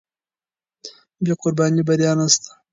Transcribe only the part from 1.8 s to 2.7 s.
بریا نشته.